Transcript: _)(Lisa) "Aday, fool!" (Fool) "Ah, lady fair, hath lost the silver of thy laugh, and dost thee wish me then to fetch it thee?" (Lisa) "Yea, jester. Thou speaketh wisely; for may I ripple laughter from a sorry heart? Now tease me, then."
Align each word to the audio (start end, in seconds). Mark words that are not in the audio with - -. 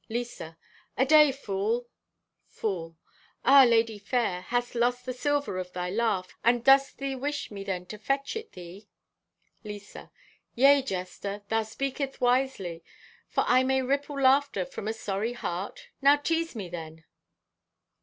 _)(Lisa) 0.09 0.57
"Aday, 0.97 1.31
fool!" 1.31 1.87
(Fool) 2.47 2.97
"Ah, 3.45 3.65
lady 3.65 3.99
fair, 3.99 4.41
hath 4.41 4.73
lost 4.73 5.05
the 5.05 5.13
silver 5.13 5.59
of 5.59 5.71
thy 5.73 5.91
laugh, 5.91 6.35
and 6.43 6.63
dost 6.63 6.97
thee 6.97 7.15
wish 7.15 7.51
me 7.51 7.63
then 7.63 7.85
to 7.85 7.99
fetch 7.99 8.35
it 8.35 8.53
thee?" 8.53 8.89
(Lisa) 9.63 10.09
"Yea, 10.55 10.81
jester. 10.81 11.43
Thou 11.49 11.61
speaketh 11.61 12.19
wisely; 12.19 12.83
for 13.27 13.43
may 13.63 13.75
I 13.77 13.85
ripple 13.85 14.19
laughter 14.19 14.65
from 14.65 14.87
a 14.87 14.93
sorry 14.93 15.33
heart? 15.33 15.89
Now 16.01 16.15
tease 16.15 16.55
me, 16.55 16.67
then." 16.67 17.03